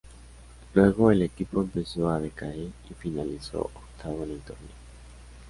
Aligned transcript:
Luego 0.73 1.11
el 1.11 1.21
equipo 1.21 1.61
empezó 1.61 2.09
a 2.09 2.19
decaer 2.19 2.71
y 2.89 2.93
finalizó 2.97 3.65
octavo 3.75 4.23
en 4.23 4.31
el 4.31 4.39
torneo. 4.41 4.69